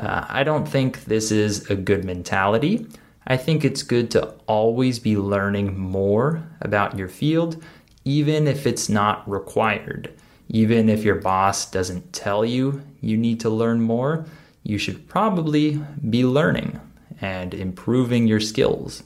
Uh, 0.01 0.25
I 0.27 0.43
don't 0.43 0.67
think 0.67 1.05
this 1.05 1.31
is 1.31 1.69
a 1.69 1.75
good 1.75 2.03
mentality. 2.03 2.87
I 3.27 3.37
think 3.37 3.63
it's 3.63 3.83
good 3.83 4.09
to 4.11 4.33
always 4.47 4.97
be 4.97 5.15
learning 5.15 5.77
more 5.77 6.43
about 6.59 6.97
your 6.97 7.07
field, 7.07 7.63
even 8.03 8.47
if 8.47 8.65
it's 8.65 8.89
not 8.89 9.29
required. 9.29 10.11
Even 10.49 10.89
if 10.89 11.03
your 11.03 11.15
boss 11.15 11.69
doesn't 11.69 12.11
tell 12.11 12.43
you 12.43 12.81
you 12.99 13.15
need 13.15 13.39
to 13.41 13.49
learn 13.49 13.81
more, 13.81 14.25
you 14.63 14.79
should 14.79 15.07
probably 15.07 15.81
be 16.09 16.25
learning 16.25 16.79
and 17.21 17.53
improving 17.53 18.27
your 18.27 18.39
skills. 18.39 19.03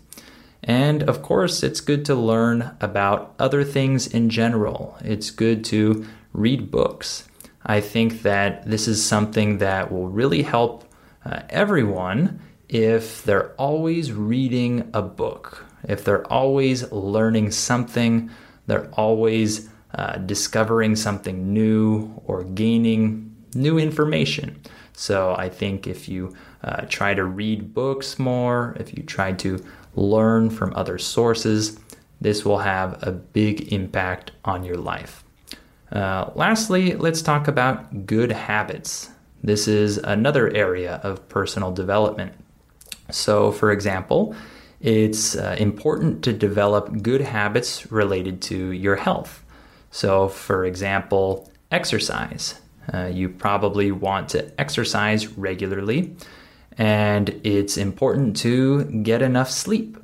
And 0.63 1.03
of 1.03 1.21
course, 1.21 1.61
it's 1.61 1.81
good 1.81 2.05
to 2.05 2.15
learn 2.15 2.75
about 2.79 3.35
other 3.37 3.63
things 3.63 4.07
in 4.07 4.29
general. 4.29 4.97
It's 5.03 5.29
good 5.29 5.63
to 5.65 6.07
read 6.33 6.71
books. 6.71 7.27
I 7.65 7.81
think 7.81 8.21
that 8.21 8.65
this 8.65 8.87
is 8.87 9.03
something 9.03 9.57
that 9.57 9.91
will 9.91 10.07
really 10.07 10.43
help 10.43 10.84
uh, 11.25 11.41
everyone 11.49 12.39
if 12.69 13.23
they're 13.23 13.51
always 13.53 14.11
reading 14.11 14.89
a 14.93 15.01
book, 15.01 15.65
if 15.87 16.03
they're 16.03 16.25
always 16.31 16.91
learning 16.91 17.51
something, 17.51 18.29
they're 18.67 18.89
always 18.93 19.69
uh, 19.93 20.17
discovering 20.17 20.95
something 20.95 21.53
new 21.53 22.21
or 22.25 22.43
gaining 22.43 23.35
new 23.53 23.77
information. 23.77 24.59
So 24.93 25.35
I 25.37 25.49
think 25.49 25.87
if 25.87 26.09
you 26.09 26.35
uh, 26.63 26.85
try 26.87 27.13
to 27.13 27.23
read 27.23 27.73
books 27.73 28.17
more, 28.17 28.75
if 28.79 28.97
you 28.97 29.03
try 29.03 29.33
to 29.33 29.63
learn 29.95 30.49
from 30.49 30.73
other 30.75 30.97
sources, 30.97 31.79
this 32.19 32.43
will 32.43 32.59
have 32.59 33.01
a 33.03 33.11
big 33.11 33.71
impact 33.71 34.31
on 34.43 34.63
your 34.63 34.77
life. 34.77 35.23
Uh, 35.91 36.31
lastly, 36.33 36.95
let's 36.95 37.21
talk 37.21 37.47
about 37.47 38.05
good 38.05 38.31
habits. 38.31 39.09
This 39.43 39.67
is 39.67 39.97
another 39.97 40.53
area 40.55 40.99
of 41.03 41.27
personal 41.29 41.71
development. 41.71 42.33
So, 43.11 43.51
for 43.51 43.71
example, 43.71 44.35
it's 44.81 45.35
uh, 45.35 45.55
important 45.59 46.23
to 46.23 46.33
develop 46.33 47.01
good 47.01 47.21
habits 47.21 47.91
related 47.91 48.41
to 48.43 48.71
your 48.71 48.95
health. 48.95 49.43
So, 49.91 50.27
for 50.27 50.65
example, 50.65 51.49
exercise. 51.71 52.59
Uh, 52.93 53.05
you 53.05 53.29
probably 53.29 53.91
want 53.91 54.29
to 54.29 54.59
exercise 54.59 55.27
regularly, 55.37 56.15
and 56.77 57.29
it's 57.43 57.77
important 57.77 58.37
to 58.37 58.83
get 58.83 59.21
enough 59.21 59.49
sleep. 59.49 59.97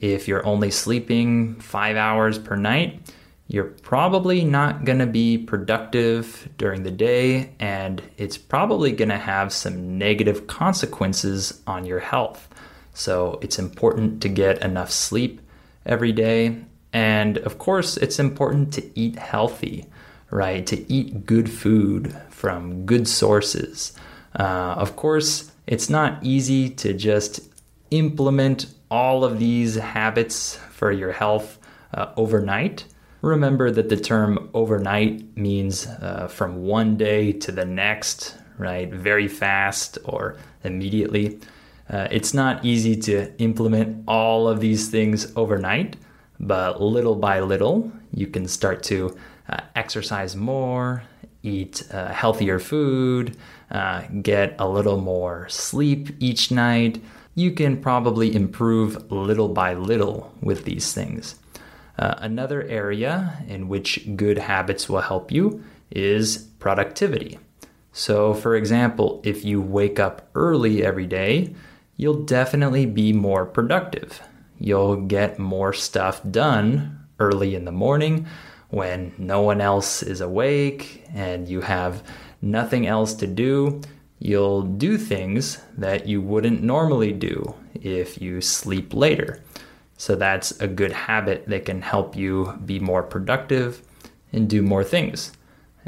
If 0.00 0.28
you're 0.28 0.46
only 0.46 0.70
sleeping 0.70 1.56
five 1.56 1.96
hours 1.96 2.38
per 2.38 2.56
night, 2.56 3.00
you're 3.54 3.74
probably 3.82 4.44
not 4.44 4.84
going 4.84 4.98
to 4.98 5.06
be 5.06 5.38
productive 5.38 6.48
during 6.58 6.82
the 6.82 6.90
day, 6.90 7.52
and 7.60 8.02
it's 8.16 8.36
probably 8.36 8.90
going 8.90 9.10
to 9.10 9.16
have 9.16 9.52
some 9.52 9.96
negative 9.96 10.48
consequences 10.48 11.62
on 11.64 11.84
your 11.84 12.00
health. 12.00 12.48
So, 12.94 13.38
it's 13.42 13.60
important 13.60 14.20
to 14.22 14.28
get 14.28 14.60
enough 14.62 14.90
sleep 14.90 15.40
every 15.86 16.10
day. 16.10 16.64
And 16.92 17.38
of 17.38 17.58
course, 17.58 17.96
it's 17.96 18.18
important 18.18 18.72
to 18.74 18.98
eat 18.98 19.16
healthy, 19.16 19.86
right? 20.30 20.66
To 20.66 20.92
eat 20.92 21.24
good 21.24 21.48
food 21.48 22.16
from 22.30 22.86
good 22.86 23.06
sources. 23.06 23.92
Uh, 24.36 24.74
of 24.76 24.96
course, 24.96 25.52
it's 25.68 25.88
not 25.88 26.22
easy 26.24 26.70
to 26.70 26.92
just 26.92 27.40
implement 27.92 28.66
all 28.90 29.24
of 29.24 29.38
these 29.38 29.76
habits 29.76 30.56
for 30.70 30.90
your 30.90 31.12
health 31.12 31.58
uh, 31.92 32.12
overnight. 32.16 32.84
Remember 33.24 33.70
that 33.70 33.88
the 33.88 33.96
term 33.96 34.50
overnight 34.52 35.34
means 35.34 35.86
uh, 35.86 36.28
from 36.28 36.62
one 36.62 36.98
day 36.98 37.32
to 37.32 37.50
the 37.50 37.64
next, 37.64 38.36
right? 38.58 38.92
Very 38.92 39.28
fast 39.28 39.96
or 40.04 40.36
immediately. 40.62 41.40
Uh, 41.88 42.06
it's 42.10 42.34
not 42.34 42.62
easy 42.66 42.94
to 42.96 43.34
implement 43.38 44.04
all 44.06 44.46
of 44.46 44.60
these 44.60 44.88
things 44.88 45.32
overnight, 45.36 45.96
but 46.38 46.82
little 46.82 47.14
by 47.14 47.40
little, 47.40 47.90
you 48.12 48.26
can 48.26 48.46
start 48.46 48.82
to 48.82 49.16
uh, 49.48 49.56
exercise 49.74 50.36
more, 50.36 51.02
eat 51.42 51.82
uh, 51.94 52.08
healthier 52.12 52.58
food, 52.58 53.38
uh, 53.70 54.02
get 54.20 54.54
a 54.58 54.68
little 54.68 55.00
more 55.00 55.48
sleep 55.48 56.10
each 56.20 56.50
night. 56.50 57.02
You 57.34 57.52
can 57.52 57.80
probably 57.80 58.34
improve 58.36 59.10
little 59.10 59.48
by 59.48 59.72
little 59.72 60.30
with 60.42 60.66
these 60.66 60.92
things. 60.92 61.36
Uh, 61.98 62.14
another 62.18 62.62
area 62.64 63.44
in 63.46 63.68
which 63.68 64.16
good 64.16 64.38
habits 64.38 64.88
will 64.88 65.00
help 65.00 65.30
you 65.30 65.62
is 65.90 66.38
productivity. 66.58 67.38
So, 67.92 68.34
for 68.34 68.56
example, 68.56 69.20
if 69.24 69.44
you 69.44 69.60
wake 69.60 70.00
up 70.00 70.28
early 70.34 70.84
every 70.84 71.06
day, 71.06 71.54
you'll 71.96 72.24
definitely 72.24 72.86
be 72.86 73.12
more 73.12 73.46
productive. 73.46 74.20
You'll 74.58 74.96
get 74.96 75.38
more 75.38 75.72
stuff 75.72 76.20
done 76.28 77.06
early 77.20 77.54
in 77.54 77.64
the 77.64 77.72
morning 77.72 78.26
when 78.70 79.12
no 79.16 79.42
one 79.42 79.60
else 79.60 80.02
is 80.02 80.20
awake 80.20 81.04
and 81.14 81.48
you 81.48 81.60
have 81.60 82.02
nothing 82.42 82.86
else 82.86 83.14
to 83.14 83.26
do. 83.28 83.80
You'll 84.18 84.62
do 84.62 84.98
things 84.98 85.58
that 85.78 86.08
you 86.08 86.20
wouldn't 86.20 86.62
normally 86.62 87.12
do 87.12 87.54
if 87.74 88.20
you 88.20 88.40
sleep 88.40 88.92
later. 88.92 89.42
So 89.96 90.16
that's 90.16 90.50
a 90.60 90.66
good 90.66 90.92
habit 90.92 91.46
that 91.48 91.64
can 91.64 91.82
help 91.82 92.16
you 92.16 92.58
be 92.64 92.80
more 92.80 93.02
productive 93.02 93.82
and 94.32 94.48
do 94.48 94.62
more 94.62 94.84
things. 94.84 95.32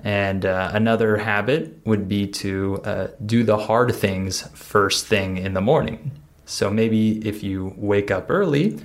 And 0.04 0.44
uh, 0.44 0.70
another 0.72 1.16
habit 1.16 1.80
would 1.84 2.08
be 2.08 2.26
to 2.28 2.80
uh, 2.84 3.08
do 3.24 3.42
the 3.42 3.56
hard 3.56 3.94
things 3.94 4.42
first 4.54 5.06
thing 5.06 5.38
in 5.38 5.54
the 5.54 5.60
morning. 5.60 6.12
So 6.44 6.70
maybe 6.70 7.26
if 7.26 7.42
you 7.42 7.74
wake 7.76 8.10
up 8.10 8.26
early, 8.30 8.78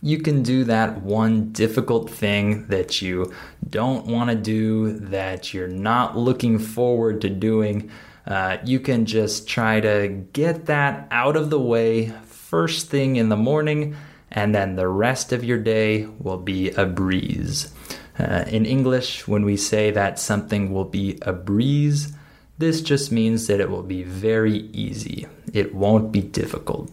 you 0.00 0.18
can 0.18 0.42
do 0.42 0.62
that 0.64 1.02
one 1.02 1.50
difficult 1.52 2.08
thing 2.08 2.68
that 2.68 3.02
you 3.02 3.32
don't 3.68 4.06
want 4.06 4.30
to 4.30 4.36
do, 4.36 4.92
that 4.92 5.52
you're 5.52 5.66
not 5.66 6.16
looking 6.16 6.58
forward 6.58 7.20
to 7.22 7.30
doing. 7.30 7.90
Uh, 8.24 8.58
you 8.64 8.78
can 8.78 9.06
just 9.06 9.48
try 9.48 9.80
to 9.80 10.08
get 10.32 10.66
that 10.66 11.08
out 11.10 11.34
of 11.34 11.50
the 11.50 11.58
way 11.58 12.12
first 12.26 12.88
thing 12.88 13.16
in 13.16 13.28
the 13.28 13.36
morning 13.36 13.96
and 14.30 14.54
then 14.54 14.76
the 14.76 14.88
rest 14.88 15.32
of 15.32 15.44
your 15.44 15.58
day 15.58 16.06
will 16.18 16.36
be 16.36 16.70
a 16.70 16.86
breeze. 16.86 17.72
Uh, 18.18 18.44
in 18.48 18.66
English, 18.66 19.28
when 19.28 19.44
we 19.44 19.56
say 19.56 19.90
that 19.90 20.18
something 20.18 20.72
will 20.72 20.84
be 20.84 21.18
a 21.22 21.32
breeze, 21.32 22.12
this 22.58 22.80
just 22.82 23.12
means 23.12 23.46
that 23.46 23.60
it 23.60 23.70
will 23.70 23.84
be 23.84 24.02
very 24.02 24.68
easy. 24.72 25.26
It 25.52 25.74
won't 25.74 26.10
be 26.10 26.20
difficult. 26.20 26.90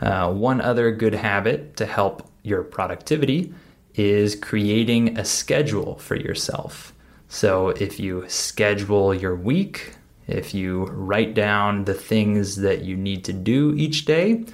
Uh, 0.00 0.32
one 0.32 0.60
other 0.60 0.90
good 0.90 1.14
habit 1.14 1.76
to 1.76 1.86
help 1.86 2.28
your 2.42 2.62
productivity 2.62 3.54
is 3.94 4.34
creating 4.34 5.16
a 5.16 5.24
schedule 5.24 5.96
for 5.96 6.16
yourself. 6.16 6.92
So 7.28 7.70
if 7.70 7.98
you 7.98 8.24
schedule 8.28 9.14
your 9.14 9.34
week, 9.34 9.94
if 10.26 10.54
you 10.54 10.84
write 10.86 11.34
down 11.34 11.84
the 11.84 11.94
things 11.94 12.56
that 12.56 12.82
you 12.82 12.96
need 12.96 13.24
to 13.24 13.32
do 13.32 13.74
each 13.76 14.04
day, 14.04 14.44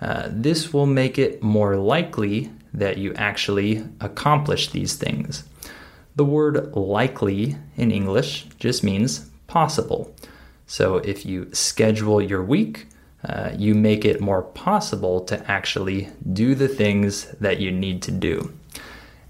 uh, 0.00 0.28
this 0.30 0.72
will 0.72 0.86
make 0.86 1.18
it 1.18 1.42
more 1.42 1.76
likely 1.76 2.50
that 2.72 2.98
you 2.98 3.14
actually 3.14 3.84
accomplish 4.00 4.70
these 4.70 4.96
things. 4.96 5.44
The 6.16 6.24
word 6.24 6.74
likely 6.74 7.56
in 7.76 7.90
English 7.90 8.46
just 8.58 8.84
means 8.84 9.30
possible. 9.46 10.14
So 10.66 10.96
if 10.96 11.24
you 11.24 11.48
schedule 11.52 12.20
your 12.20 12.42
week, 12.42 12.86
uh, 13.24 13.52
you 13.56 13.74
make 13.74 14.04
it 14.04 14.20
more 14.20 14.42
possible 14.42 15.20
to 15.24 15.50
actually 15.50 16.08
do 16.32 16.54
the 16.54 16.68
things 16.68 17.30
that 17.40 17.60
you 17.60 17.72
need 17.72 18.02
to 18.02 18.12
do. 18.12 18.52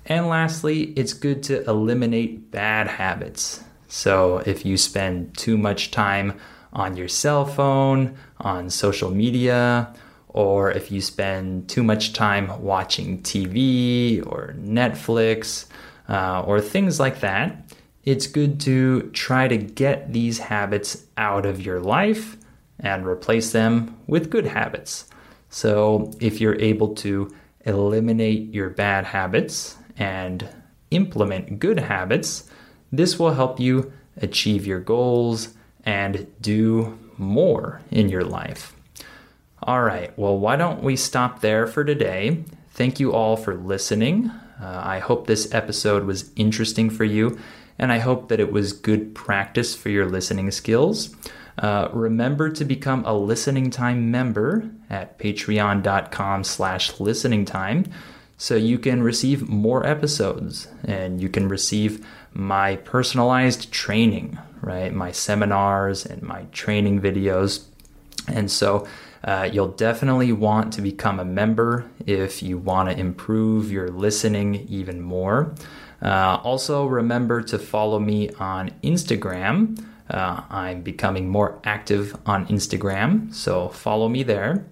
And 0.04 0.28
lastly, 0.28 0.92
it's 0.96 1.12
good 1.12 1.42
to 1.44 1.64
eliminate 1.68 2.50
bad 2.50 2.86
habits. 2.86 3.62
So 3.88 4.38
if 4.46 4.64
you 4.64 4.76
spend 4.76 5.36
too 5.36 5.56
much 5.56 5.90
time 5.90 6.38
on 6.72 6.96
your 6.96 7.08
cell 7.08 7.44
phone, 7.44 8.16
on 8.38 8.70
social 8.70 9.10
media, 9.10 9.94
or 10.36 10.70
if 10.70 10.92
you 10.92 11.00
spend 11.00 11.66
too 11.66 11.82
much 11.82 12.12
time 12.12 12.62
watching 12.62 13.22
TV 13.22 14.24
or 14.26 14.54
Netflix 14.58 15.64
uh, 16.10 16.42
or 16.42 16.60
things 16.60 17.00
like 17.00 17.20
that, 17.20 17.72
it's 18.04 18.26
good 18.26 18.60
to 18.60 19.10
try 19.14 19.48
to 19.48 19.56
get 19.56 20.12
these 20.12 20.38
habits 20.38 21.06
out 21.16 21.46
of 21.46 21.64
your 21.64 21.80
life 21.80 22.36
and 22.78 23.06
replace 23.06 23.52
them 23.52 23.96
with 24.06 24.28
good 24.28 24.46
habits. 24.46 25.08
So, 25.48 26.12
if 26.20 26.38
you're 26.38 26.60
able 26.60 26.94
to 26.96 27.34
eliminate 27.64 28.52
your 28.52 28.68
bad 28.68 29.06
habits 29.06 29.76
and 29.96 30.46
implement 30.90 31.58
good 31.58 31.80
habits, 31.80 32.50
this 32.92 33.18
will 33.18 33.32
help 33.32 33.58
you 33.58 33.90
achieve 34.18 34.66
your 34.66 34.80
goals 34.80 35.54
and 35.84 36.26
do 36.42 36.98
more 37.16 37.80
in 37.90 38.10
your 38.10 38.24
life. 38.24 38.75
All 39.66 39.82
right, 39.82 40.16
well, 40.16 40.38
why 40.38 40.54
don't 40.54 40.84
we 40.84 40.94
stop 40.94 41.40
there 41.40 41.66
for 41.66 41.84
today? 41.84 42.44
Thank 42.70 43.00
you 43.00 43.12
all 43.12 43.36
for 43.36 43.56
listening. 43.56 44.30
Uh, 44.62 44.80
I 44.84 45.00
hope 45.00 45.26
this 45.26 45.52
episode 45.52 46.04
was 46.04 46.30
interesting 46.36 46.88
for 46.88 47.02
you, 47.02 47.36
and 47.76 47.90
I 47.90 47.98
hope 47.98 48.28
that 48.28 48.38
it 48.38 48.52
was 48.52 48.72
good 48.72 49.12
practice 49.12 49.74
for 49.74 49.88
your 49.88 50.06
listening 50.06 50.52
skills. 50.52 51.16
Uh, 51.58 51.88
remember 51.92 52.48
to 52.50 52.64
become 52.64 53.04
a 53.06 53.12
listening 53.12 53.70
time 53.70 54.08
member 54.08 54.70
at 54.88 55.18
patreon.com 55.18 56.44
slash 56.44 57.00
listening 57.00 57.44
time 57.44 57.86
so 58.38 58.54
you 58.54 58.78
can 58.78 59.02
receive 59.02 59.48
more 59.48 59.84
episodes 59.84 60.68
and 60.84 61.20
you 61.20 61.28
can 61.28 61.48
receive 61.48 62.06
my 62.34 62.76
personalized 62.76 63.72
training 63.72 64.38
right 64.60 64.92
my 64.92 65.10
seminars 65.10 66.04
and 66.04 66.22
my 66.22 66.42
training 66.52 67.00
videos 67.00 67.64
and 68.28 68.50
so 68.50 68.86
uh, 69.26 69.50
you'll 69.52 69.68
definitely 69.68 70.30
want 70.30 70.72
to 70.72 70.80
become 70.80 71.18
a 71.18 71.24
member 71.24 71.90
if 72.06 72.42
you 72.44 72.56
want 72.56 72.88
to 72.88 72.96
improve 72.96 73.72
your 73.72 73.88
listening 73.88 74.54
even 74.68 75.02
more. 75.02 75.52
Uh, 76.00 76.38
also, 76.44 76.86
remember 76.86 77.42
to 77.42 77.58
follow 77.58 77.98
me 77.98 78.30
on 78.38 78.70
Instagram. 78.84 79.84
Uh, 80.08 80.42
I'm 80.48 80.82
becoming 80.82 81.28
more 81.28 81.60
active 81.64 82.16
on 82.24 82.46
Instagram, 82.46 83.34
so 83.34 83.68
follow 83.70 84.08
me 84.08 84.22
there. 84.22 84.64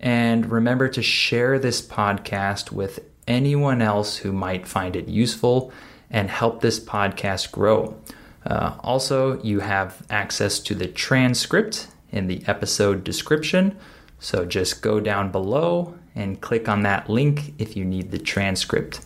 And 0.00 0.50
remember 0.50 0.88
to 0.88 1.02
share 1.02 1.60
this 1.60 1.80
podcast 1.80 2.72
with 2.72 3.04
anyone 3.28 3.80
else 3.80 4.16
who 4.16 4.32
might 4.32 4.66
find 4.66 4.96
it 4.96 5.06
useful 5.06 5.72
and 6.10 6.28
help 6.28 6.60
this 6.60 6.80
podcast 6.80 7.52
grow. 7.52 7.96
Uh, 8.44 8.74
also, 8.80 9.40
you 9.42 9.60
have 9.60 10.04
access 10.10 10.58
to 10.58 10.74
the 10.74 10.88
transcript 10.88 11.86
in 12.10 12.26
the 12.26 12.42
episode 12.48 13.04
description. 13.04 13.76
So 14.22 14.46
just 14.46 14.82
go 14.82 15.00
down 15.00 15.32
below 15.32 15.94
and 16.14 16.40
click 16.40 16.68
on 16.68 16.82
that 16.82 17.10
link 17.10 17.54
if 17.58 17.76
you 17.76 17.84
need 17.84 18.12
the 18.12 18.18
transcript. 18.18 19.00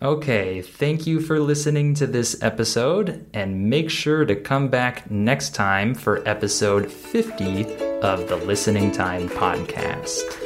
Okay, 0.00 0.62
thank 0.62 1.06
you 1.06 1.20
for 1.20 1.38
listening 1.40 1.94
to 1.94 2.06
this 2.06 2.42
episode, 2.42 3.26
and 3.32 3.70
make 3.70 3.90
sure 3.90 4.24
to 4.24 4.36
come 4.36 4.68
back 4.68 5.10
next 5.10 5.54
time 5.54 5.94
for 5.94 6.26
episode 6.28 6.90
50 6.90 7.64
of 8.00 8.28
the 8.28 8.36
Listening 8.36 8.92
Time 8.92 9.28
Podcast. 9.28 10.45